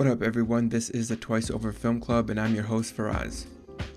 [0.00, 0.70] What up, everyone?
[0.70, 3.44] This is the Twice Over Film Club, and I'm your host, Faraz.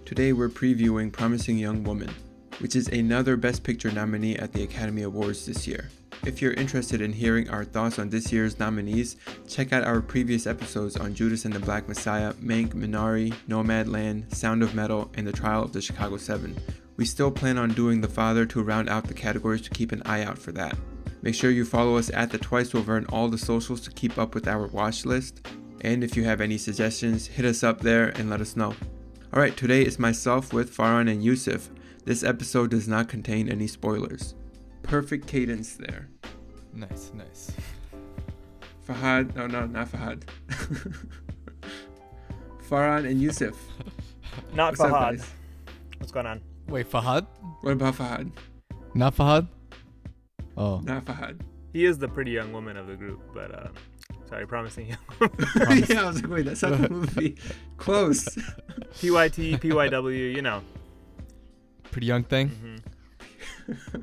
[0.03, 2.13] Today, we're previewing Promising Young Woman,
[2.59, 5.89] which is another Best Picture nominee at the Academy Awards this year.
[6.25, 9.15] If you're interested in hearing our thoughts on this year's nominees,
[9.47, 14.61] check out our previous episodes on Judas and the Black Messiah, Mank, Minari, Nomadland, Sound
[14.61, 16.57] of Metal, and The Trial of the Chicago Seven.
[16.97, 20.01] We still plan on doing The Father to round out the categories to keep an
[20.05, 20.75] eye out for that.
[21.21, 24.17] Make sure you follow us at the Twice Over on all the socials to keep
[24.17, 25.47] up with our watch list.
[25.83, 28.73] And if you have any suggestions, hit us up there and let us know.
[29.33, 31.69] Alright, today is myself with Farhan and Yusuf.
[32.05, 34.33] This episode does not contain any spoilers.
[34.81, 36.09] Perfect cadence there.
[36.73, 37.51] Nice, nice.
[38.87, 40.23] Fahad, no, no, not Fahad.
[42.69, 43.57] Farhan and Yusuf.
[44.55, 45.17] Not What's up, Fahad.
[45.17, 45.29] guys?
[45.99, 46.41] What's going on?
[46.67, 47.27] Wait, Fahad?
[47.61, 48.31] What about Fahad?
[48.95, 49.47] Not Fahad?
[50.57, 50.79] Oh.
[50.79, 51.39] Not Fahad.
[51.71, 53.67] He is the pretty young woman of the group, but uh,
[54.27, 54.95] sorry, promising you.
[55.89, 57.37] yeah, I was like, wait, that's not the movie.
[57.77, 58.25] Close.
[58.99, 60.61] PYT, PYW, you know.
[61.91, 62.49] Pretty young thing?
[63.67, 63.73] hmm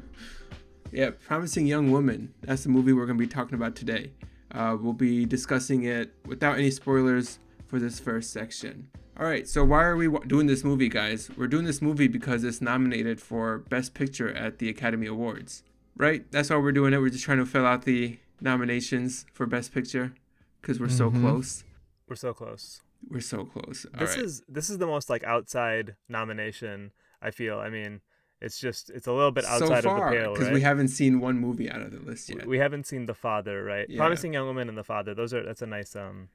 [0.92, 2.34] Yeah, Promising Young Woman.
[2.40, 4.10] That's the movie we're going to be talking about today.
[4.52, 8.88] Uh, we'll be discussing it without any spoilers for this first section.
[9.16, 11.30] All right, so why are we wa- doing this movie, guys?
[11.36, 15.62] We're doing this movie because it's nominated for Best Picture at the Academy Awards,
[15.96, 16.28] right?
[16.32, 16.98] That's why we're doing it.
[17.00, 20.14] We're just trying to fill out the nominations for Best Picture
[20.60, 21.20] because we're so Mhm.
[21.20, 21.64] close.
[22.08, 22.82] We're so close.
[23.08, 23.86] We're so close.
[23.94, 24.24] All This right.
[24.24, 26.92] is this is the most like outside nomination.
[27.22, 27.58] I feel.
[27.58, 28.00] I mean,
[28.40, 30.38] it's just it's a little bit outside so far, of the pale, right?
[30.38, 32.46] Because we haven't seen one movie out of the list yet.
[32.46, 33.88] we haven't seen the father, right?
[33.88, 33.98] Yeah.
[33.98, 35.14] Promising young woman and the father.
[35.14, 36.28] Those are that's a nice um,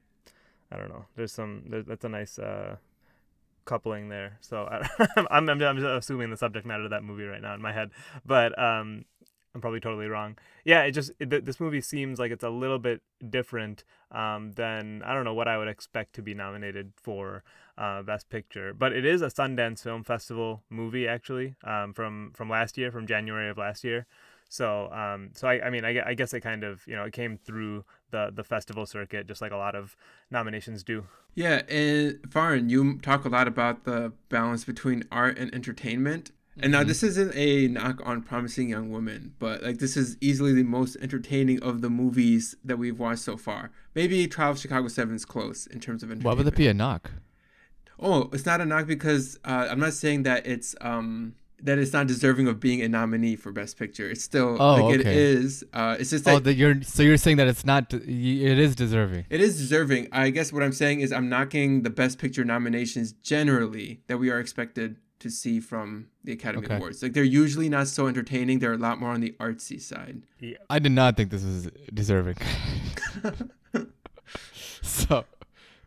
[0.70, 1.06] I don't know.
[1.16, 2.76] There's some there, that's a nice uh,
[3.64, 4.38] coupling there.
[4.40, 4.88] So I,
[5.30, 7.72] I'm I'm I'm just assuming the subject matter of that movie right now in my
[7.72, 7.90] head,
[8.24, 9.04] but um,
[9.56, 10.36] I'm probably totally wrong.
[10.66, 15.02] Yeah, it just it, this movie seems like it's a little bit different um than
[15.02, 17.42] I don't know what I would expect to be nominated for
[17.78, 22.50] uh, Best Picture, but it is a Sundance Film Festival movie actually um from from
[22.50, 24.06] last year from January of last year.
[24.48, 27.12] So, um, so I, I mean, I, I guess it kind of, you know, it
[27.12, 29.96] came through the the festival circuit, just like a lot of
[30.30, 31.06] nominations do.
[31.34, 36.30] Yeah, and Farhan, you talk a lot about the balance between art and entertainment.
[36.58, 36.86] And now Mhm.
[36.88, 40.96] this isn't a knock on Promising Young Woman, but like this is easily the most
[41.02, 43.70] entertaining of the movies that we've watched so far.
[43.94, 46.24] Maybe Trial of Chicago 7 is close in terms of entertainment.
[46.24, 47.10] Why would it be a knock?
[47.98, 51.94] Oh, it's not a knock because uh, I'm not saying that it's um that it's
[51.94, 54.06] not deserving of being a nominee for Best Picture.
[54.10, 55.16] It's still Oh, like it okay.
[55.16, 55.64] is.
[55.72, 58.02] Uh, it's just that Oh, that you're so you're saying that it's not it
[58.58, 59.24] is deserving.
[59.30, 60.08] It is deserving.
[60.12, 64.28] I guess what I'm saying is I'm knocking the Best Picture nominations generally that we
[64.30, 66.76] are expected to see from the Academy Okay.
[66.76, 67.02] Awards.
[67.02, 68.58] Like they're usually not so entertaining.
[68.58, 70.22] They're a lot more on the artsy side.
[70.40, 70.58] Yeah.
[70.68, 72.36] I did not think this was deserving.
[74.82, 75.24] so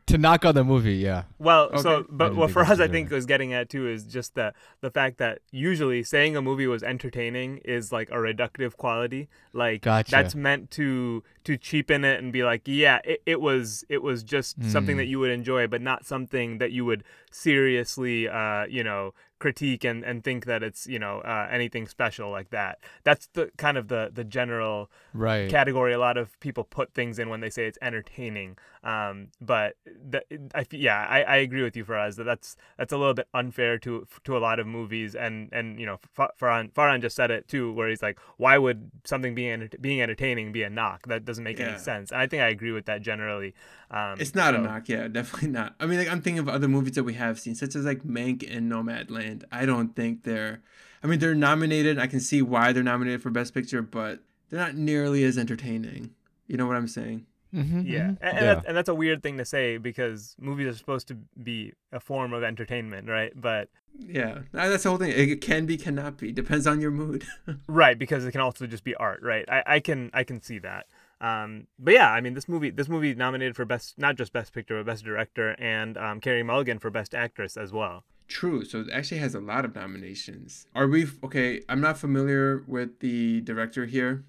[0.10, 1.24] to knock on the movie, yeah.
[1.40, 2.08] Well, so Okay.
[2.10, 3.16] I but what Faraz, I think deserving.
[3.16, 6.84] was getting at too is just the the fact that usually saying a movie was
[6.84, 9.30] entertaining is like a reductive quality.
[9.54, 10.12] Like Gotcha.
[10.12, 14.22] that's meant to to cheapen it and be like, yeah, it, it was it was
[14.24, 15.00] just something Mm.
[15.00, 19.84] that you would enjoy, but not something that you would seriously, uh, you know, critique
[19.84, 22.80] and, and think that it's you know uh, anything special like that.
[23.04, 25.50] That's the kind of the the general Right.
[25.50, 28.58] category a lot of people put things in when they say it's entertaining.
[28.84, 30.22] Um, but the,
[30.56, 33.78] I, yeah, I, I agree with you, Faraz, that that's that's a little bit unfair
[33.80, 37.32] to to a lot of movies, and and you know, Fa- Farhan Farhan just said
[37.32, 41.08] it too, where he's like, why would something being enter- being entertaining be a knock?
[41.08, 41.70] That doesn't make Yeah.
[41.70, 42.12] any sense.
[42.12, 43.54] And I think I agree with that generally.
[43.92, 45.76] Um, It's not a knock, yeah, definitely not.
[45.80, 48.04] I mean, like I'm thinking of other movies that we have seen, such as like
[48.04, 49.29] Mank and Nomadland.
[49.52, 50.62] I don't think they're.
[51.04, 51.98] I mean, they're nominated.
[51.98, 54.20] I can see why they're nominated for Best Picture, but
[54.50, 56.12] they're not nearly as entertaining.
[56.48, 57.26] You know what I'm saying?
[57.54, 58.08] Mhm, Yeah, mhm.
[58.10, 58.54] and, and, yeah.
[58.54, 62.00] That's, and that's a weird thing to say because movies are supposed to be a
[62.00, 63.32] form of entertainment, right?
[63.36, 65.12] But Yeah, that's the whole thing.
[65.16, 66.32] It can be, cannot be.
[66.32, 67.26] Depends on your mood.
[67.68, 70.58] right because it can also just be art right i, I can i can see
[70.60, 70.88] that
[71.22, 74.54] um, but yeah i mean this movie this movie nominated for best not just best
[74.54, 78.64] picture but best director and um, carey mulligan for best actress as well True.
[78.64, 80.68] So it actually has a lot of nominations.
[80.76, 81.62] Are we okay?
[81.68, 84.24] I'm not familiar with the director here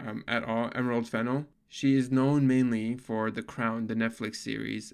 [0.00, 1.46] um, at all, Emerald Fennell.
[1.68, 4.92] She is known mainly for The Crown, the Netflix series.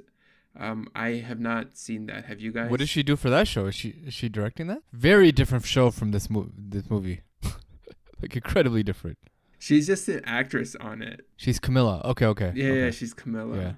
[0.57, 2.27] Um, I have not seen that.
[2.27, 2.71] Have you guys?
[2.71, 3.67] What did she do for that show?
[3.67, 4.83] Is she is she directing that?
[4.93, 6.53] Very different show from this movie.
[6.57, 7.23] This movie,
[8.23, 9.19] like incredibly different.
[9.59, 11.27] She's just an actress on it.
[11.37, 12.03] She's Camilla.
[12.05, 12.53] Okay, okay.
[12.55, 12.85] Yeah, okay.
[12.85, 13.57] yeah, she's Camilla.
[13.57, 13.73] Yeah.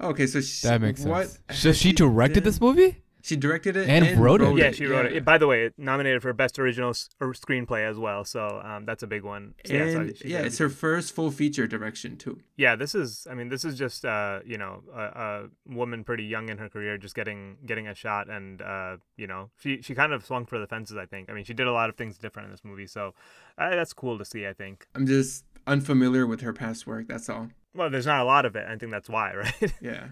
[0.00, 1.58] Okay, so she, That makes what sense.
[1.58, 3.02] So she directed done- this movie?
[3.22, 4.56] She directed it And wrote it.
[4.56, 5.24] Yeah, she wrote it.
[5.24, 8.24] By the way, it nominated for best original s- or screenplay as well.
[8.24, 9.54] So um, that's a big one.
[9.66, 12.40] So, yeah, so And she yeah, it's her first full feature direction too.
[12.56, 12.76] yeah.
[12.76, 16.48] This is, I mean, this is just, uh, you know, a, a woman pretty young
[16.48, 20.12] in her career, just getting getting a shot, and uh, you know, she she kind
[20.12, 20.96] of swung for the fences.
[20.96, 21.28] I think.
[21.30, 23.14] I mean, she did a lot of things different in this movie, so
[23.58, 24.46] uh, that's cool to see.
[24.46, 24.86] I think.
[24.94, 27.06] I'm just unfamiliar with her past work.
[27.08, 27.48] That's all.
[27.74, 28.66] Well, there's not a lot of it.
[28.68, 29.72] I think that's why, right?
[29.80, 30.08] Yeah.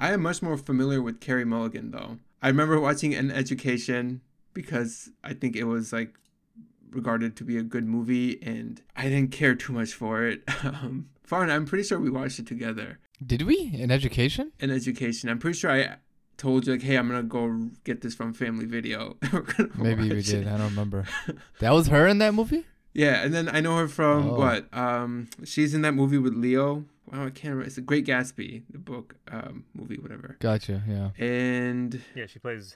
[0.00, 2.18] I am much more familiar with Carey Mulligan though.
[2.42, 4.20] I remember watching An Education
[4.54, 6.14] because I think it was like
[6.90, 10.42] regarded to be a good movie and I didn't care too much for it.
[10.64, 12.98] Um, Farn, I'm pretty sure we watched it together.
[13.24, 14.50] Did we in education?
[14.60, 15.28] An Education.
[15.28, 15.96] I'm pretty sure I
[16.38, 19.18] told you like, hey, I'm gonna go get this from Family Video.
[19.74, 20.46] Maybe we did.
[20.46, 20.46] it.
[20.46, 21.04] I don't remember.
[21.58, 22.64] That was her in that movie.
[22.94, 24.34] Yeah, and then I know her from Oh.
[24.38, 24.66] what?
[24.76, 26.84] Um, she's in that movie with Leo.
[27.12, 27.64] Wow, I can't remember.
[27.64, 30.36] It's a Great Gatsby, the book, um, movie, whatever.
[30.40, 30.82] Gotcha.
[30.86, 31.10] Yeah.
[31.24, 32.74] And yeah, she plays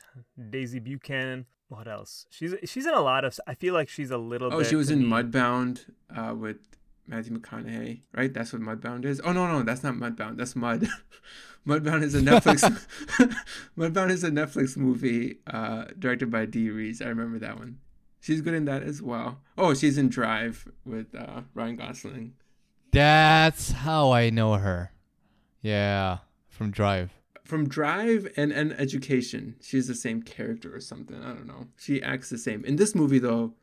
[0.51, 1.47] Daisy Buchanan.
[1.69, 2.27] What else?
[2.31, 3.39] She's she's in a lot of.
[3.47, 4.53] I feel like she's a little.
[4.53, 6.59] oh, bit she was in me- Mudbound uh, with
[7.07, 8.33] Matthew McConaughey, right?
[8.33, 9.21] That's what Mudbound is.
[9.25, 10.37] Oh no, no, that's not Mudbound.
[10.37, 10.89] That's Mud.
[11.67, 12.63] Mudbound is a Netflix.
[13.79, 17.01] Mudbound is a Netflix movie uh, directed by Dee Rees.
[17.03, 17.79] I remember that one.
[18.23, 19.41] She's good in that as well.
[19.59, 22.35] Oh, she's in Drive with uh, Ryan Gosling.
[22.93, 24.93] That's how I know her.
[25.61, 27.11] Yeah, from Drive.
[27.43, 31.21] From Drive and and Education, she's the same character or something.
[31.21, 31.67] I don't know.
[31.77, 32.65] She acts the same.
[32.65, 33.55] In this movie though,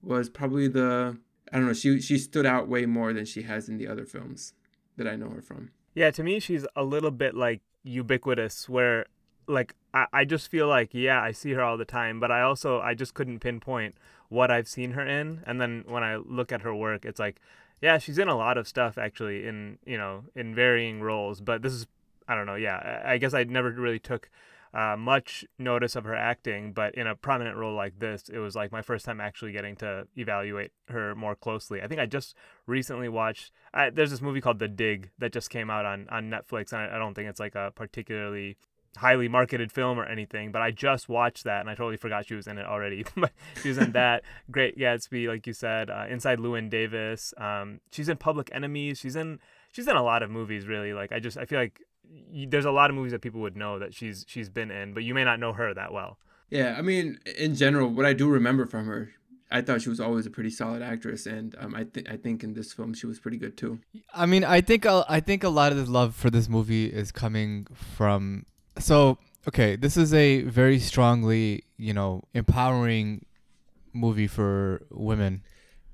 [0.00, 1.18] was probably the
[1.52, 1.72] I don't know.
[1.72, 4.52] She she stood out way more than she has in the other films
[4.96, 5.72] that I know her from.
[5.96, 9.06] Yeah, to me, she's a little bit like ubiquitous, where
[9.48, 12.42] like I, I just feel like yeah, I see her all the time, but I
[12.42, 13.96] also I just couldn't pinpoint
[14.28, 17.40] what I've seen her in, and then when I look at her work, it's like
[17.80, 21.62] yeah, she's in a lot of stuff actually in you know in varying roles, but
[21.62, 21.86] this is
[22.28, 24.30] I don't know, yeah, I guess I never really took.
[24.74, 28.54] Uh, much notice of her acting, but in a prominent role like this, it was
[28.54, 31.80] like my first time actually getting to evaluate her more closely.
[31.80, 32.36] I think I just
[32.66, 33.50] recently watched.
[33.72, 36.82] I, there's this movie called The Dig that just came out on on Netflix, and
[36.82, 38.58] I, I don't think it's like a particularly
[38.98, 42.34] highly marketed film or anything, but I just watched that and I totally forgot she
[42.34, 43.04] was in it already.
[43.16, 44.22] but she was in that.
[44.50, 47.32] Great Gatsby, like you said, uh, Inside Llewyn Davis.
[47.38, 48.98] Um, she's in Public Enemies.
[48.98, 49.38] She's in
[49.72, 50.66] she's in a lot of movies.
[50.66, 53.40] Really, like I just I feel like y- there's a lot of movies that people
[53.40, 56.18] would know that she's she's been in, but you may not know her that well.
[56.50, 59.10] Yeah, I mean, in general, what I do remember from her,
[59.50, 62.42] I thought she was always a pretty solid actress, and um, I think I think
[62.42, 63.80] in this film she was pretty good too.
[64.14, 66.86] I mean, I think a, I think a lot of the love for this movie
[66.86, 68.44] is coming from.
[68.78, 73.24] So okay, this is a very strongly, you know, empowering
[73.92, 75.42] movie for women.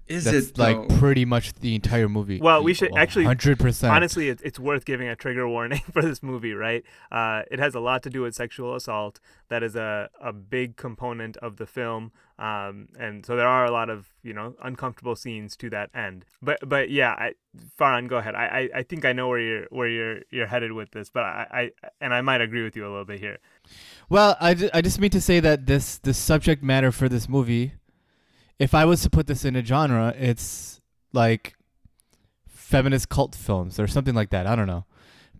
[0.07, 0.97] Is That's it like though?
[0.99, 2.39] pretty much the entire movie.
[2.39, 3.95] Well, we should actually- hundred percent.
[3.95, 6.85] Honestly, it, it's worth giving a trigger warning for this movie, right?
[7.11, 9.19] Uh, it has a lot to do with sexual assault.
[9.49, 13.71] That is a, a big component of the film, um, and so there are a
[13.71, 16.27] lot of you know uncomfortable scenes to that end.
[16.43, 17.33] But but yeah, I,
[17.81, 18.35] Farhan, go ahead.
[18.35, 21.23] I, I, I think I know where you're where you're you're headed with this, but
[21.23, 21.71] I, I
[22.01, 23.39] and I might agree with you a little bit here.
[24.11, 27.73] Well, I, I just mean to say that this the subject matter for this movie,
[28.59, 30.81] if I was to put this in a genre, it's
[31.13, 31.55] like
[32.47, 34.47] feminist cult films or something like that.
[34.47, 34.85] I don't know,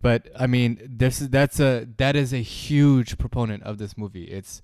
[0.01, 4.25] but I mean, this is that's a that is a huge proponent of this movie.
[4.25, 4.61] It's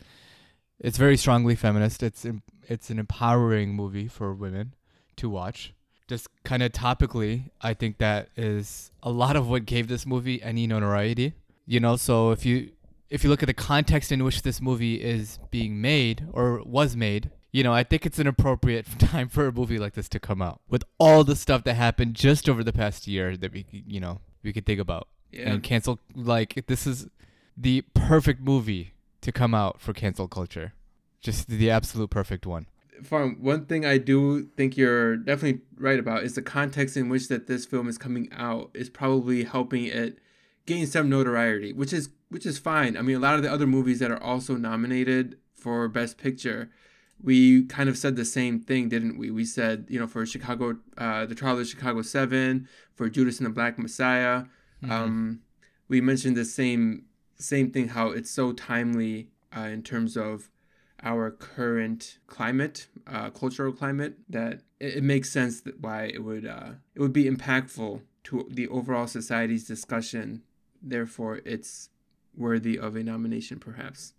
[0.80, 2.03] it's very strongly feminist.
[2.03, 2.25] It's
[2.68, 4.75] it's an empowering movie for women
[5.18, 5.74] to watch.
[6.07, 10.42] Just kind of topically, I think that is a lot of what gave this movie
[10.42, 11.33] any notoriety.
[11.65, 12.71] You know, so if you
[13.10, 16.96] if you look at the context in which this movie is being made or was
[16.96, 20.20] made, you know, I think it's an appropriate time for a movie like this to
[20.20, 23.65] come out with all the stuff that happened just over the past year that we,
[23.72, 25.50] you know, we could think about Yeah.
[25.51, 26.00] and cancel.
[26.15, 27.08] Like this is
[27.58, 30.74] the perfect movie to come out for cancel culture,
[31.22, 32.67] just the absolute perfect one.
[33.03, 37.27] Farhan, one thing I do think you're definitely right about is the context in which
[37.29, 40.20] that this film is coming out is probably helping it
[40.67, 42.96] gain some notoriety, which is which is fine.
[42.96, 46.70] I mean, a lot of the other movies that are also nominated for Best Picture,
[47.23, 49.31] we kind of said the same thing, didn't we?
[49.31, 53.45] We said, you know, for Chicago, uh, the Trial of Chicago Seven, for Judas and
[53.45, 54.45] the Black Messiah,
[54.89, 55.41] um,
[55.87, 60.49] we mentioned the same same thing how it's so timely uh, in terms of
[61.03, 66.45] our current climate, uh, cultural climate, that it, it makes sense that why it would
[66.45, 70.43] uh, it would be impactful to the overall society's discussion.
[70.81, 71.89] Therefore, it's
[72.35, 74.13] worthy of a nomination, perhaps.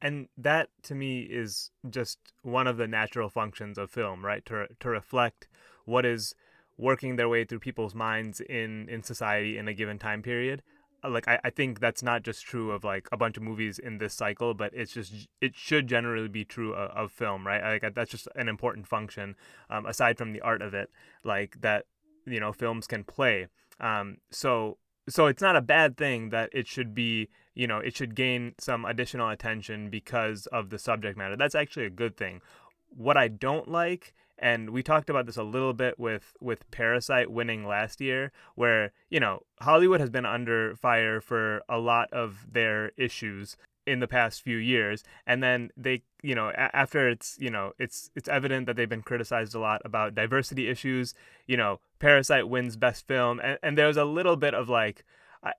[0.00, 4.66] And that to me is just one of the natural functions of film right to,
[4.80, 5.48] to reflect
[5.84, 6.34] what is
[6.76, 10.62] working their way through people's minds in in society in a given time period
[11.08, 13.98] like I, I think that's not just true of like a bunch of movies in
[13.98, 17.80] this cycle, but it's just it should generally be true of, of film, right?
[17.82, 19.36] Like that's just an important function
[19.70, 20.90] um, aside from the art of it,
[21.22, 21.86] like that
[22.26, 23.48] you know films can play.
[23.80, 27.96] Um, so so it's not a bad thing that it should be you know it
[27.96, 31.36] should gain some additional attention because of the subject matter.
[31.36, 32.40] That's actually a good thing.
[32.88, 37.30] What I don't like and we talked about this a little bit with with Parasite
[37.30, 42.46] winning last year where you know Hollywood has been under fire for a lot of
[42.52, 43.56] their issues
[43.86, 48.10] in the past few years and then they you know after it's you know it's
[48.16, 51.14] it's evident that they've been criticized a lot about diversity issues
[51.46, 55.04] you know Parasite wins best film and, and there was a little bit of like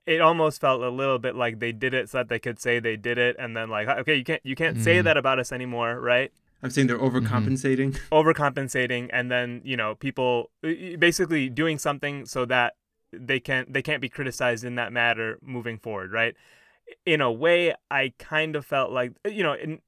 [0.05, 2.79] it almost felt a little bit like they did it so that they could say
[2.79, 4.83] they did it and then like okay you can't you can't mm.
[4.83, 6.31] say that about us anymore right
[6.63, 7.27] I'm saying they're mm-hmm.
[7.27, 7.91] overcompensating.
[7.93, 8.13] Mm-hmm.
[8.15, 12.73] Overcompensating, and then you know people basically doing something so that
[13.11, 16.35] they can't they can't be criticized in that matter moving forward, right?
[17.05, 19.79] In a way, I kind of felt like you know, in,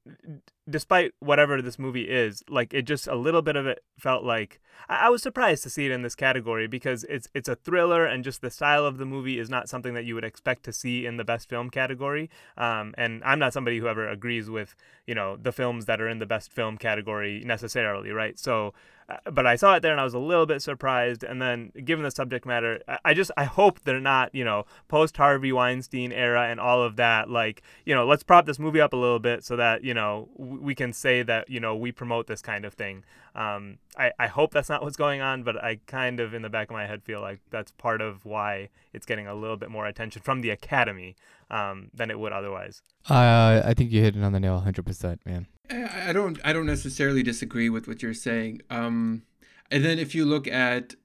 [0.68, 4.60] despite whatever this movie is, like it just a little bit of it felt like
[4.88, 8.04] I, I was surprised to see it in this category because it's it's a thriller
[8.04, 10.72] and just the style of the movie is not something that you would expect to
[10.72, 12.30] see in the best film category.
[12.56, 14.74] Um, and I'm not somebody who ever agrees with
[15.06, 18.38] you know the films that are in the best film category necessarily, right?
[18.38, 18.74] So
[19.08, 21.24] Uh, but I saw it there and I was a little bit surprised.
[21.24, 25.16] And then, given the subject matter, I just I hope they're not you know post
[25.16, 27.30] Harvey Weinstein era and all of that.
[27.30, 30.28] Like you know, let's prop this movie up a little bit so that you know
[30.36, 33.04] we can say that you know we promote this kind of thing.
[33.38, 36.48] Um, I I hope that's not what's going on, but I kind of in the
[36.48, 39.70] back of my head feel like that's part of why it's getting a little bit
[39.70, 41.14] more attention from the Academy
[41.48, 42.82] um, than it would otherwise.
[43.08, 45.46] Uh, I think you hit it on the nail, hundred percent, man.
[45.70, 48.62] I don't I don't necessarily disagree with what you're saying.
[48.70, 49.22] Um,
[49.70, 50.96] and then if you look at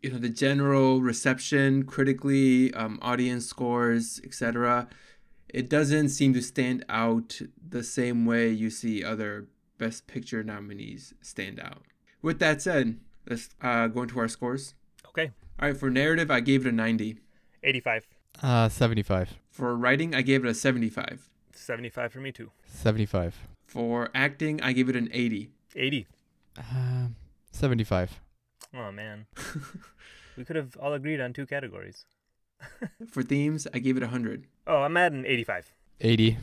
[0.00, 4.88] you know the general reception critically, um, audience scores, etc.,
[5.50, 9.48] it doesn't seem to stand out the same way you see other
[9.82, 11.82] Best Picture nominees stand out.
[12.22, 14.74] With that said, let's uh, go into our scores.
[15.08, 15.32] Okay.
[15.58, 17.18] All right, for narrative, I gave it a 90.
[17.64, 18.06] 85.
[18.40, 19.34] Uh, 75.
[19.50, 21.28] For writing, I gave it a 75.
[21.52, 22.52] 75 for me too.
[22.64, 23.36] 75.
[23.66, 25.50] For acting, I gave it an 80.
[25.74, 26.06] 80.
[26.56, 27.06] Uh,
[27.50, 28.20] 75.
[28.72, 29.26] Oh, man.
[30.36, 32.04] we could have all agreed on two categories.
[33.10, 34.46] for themes, I gave it 100.
[34.64, 35.72] Oh, I'm at an 85.
[36.00, 36.38] 80.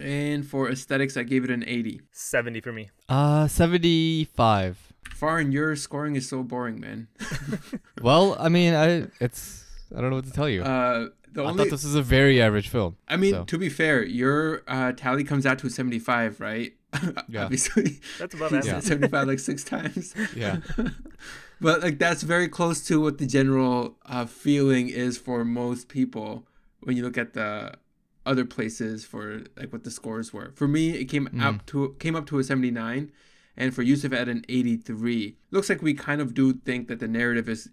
[0.00, 2.00] And for aesthetics, I gave it an 80.
[2.12, 2.90] 70 for me.
[3.08, 4.92] Uh, 75.
[5.10, 7.08] Farhan, your scoring is so boring, man.
[8.02, 9.64] well, I mean, I it's
[9.96, 10.62] I don't know what to tell you.
[10.62, 12.96] Uh, the I only, thought this was a very average film.
[13.08, 13.44] I mean, so.
[13.44, 16.72] to be fair, your uh, tally comes out to 75, right?
[17.28, 17.44] Yeah.
[17.44, 18.00] Obviously.
[18.18, 18.82] That's above average.
[18.84, 20.14] 75 like six times.
[20.34, 20.58] Yeah.
[21.60, 26.46] but like that's very close to what the general uh, feeling is for most people
[26.80, 27.74] when you look at the
[28.26, 30.52] other places for like what the scores were.
[30.54, 31.42] For me, it came mm.
[31.42, 33.10] up to came up to a 79
[33.56, 35.36] and for Yusuf at an 83.
[35.50, 37.70] Looks like we kind of do think that the narrative is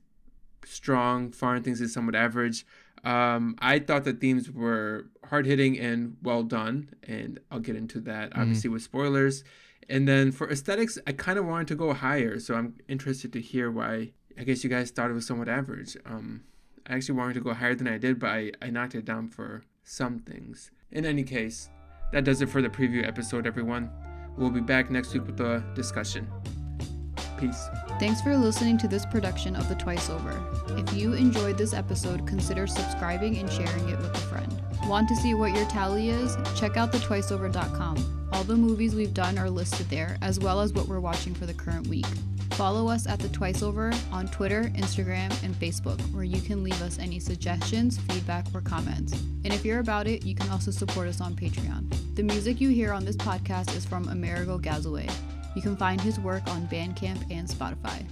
[0.66, 1.32] strong.
[1.32, 2.66] Foreign things is somewhat average.
[3.04, 8.00] Um, I thought the themes were hard hitting and well done, and I'll get into
[8.02, 8.42] that mm-hmm.
[8.42, 9.44] obviously with spoilers.
[9.90, 13.42] And then for aesthetics, I kind of wanted to go higher, so I'm interested to
[13.42, 14.14] hear why.
[14.38, 15.98] I guess you guys thought it was somewhat average.
[16.06, 16.44] Um,
[16.88, 19.28] I actually wanted to go higher than I did, but I, I knocked it down
[19.28, 20.72] for some things.
[20.92, 21.70] In any case,
[22.12, 23.90] that does it for the preview episode, everyone.
[24.38, 26.28] We'll be back next week with the discussion.
[27.38, 27.68] Peace.
[28.00, 30.42] Thanks for listening to this production of The Twice Over.
[30.78, 34.62] If you enjoyed this episode, consider subscribing and sharing it with a friend.
[34.88, 36.36] Want to see what your tally is?
[36.56, 38.30] Check out thetwiceover.com.
[38.32, 41.46] All the movies we've done are listed there, as well as what we're watching for
[41.46, 42.06] the current week.
[42.52, 46.82] Follow us at The Twice Over on Twitter, Instagram, and Facebook, where you can leave
[46.82, 49.14] us any suggestions, feedback, or comments.
[49.44, 52.16] And if you're about it, you can also support us on Patreon.
[52.16, 55.12] The music you hear on this podcast is from Amerigo Gazaway.
[55.56, 58.06] You can find his work on Bandcamp and Spotify.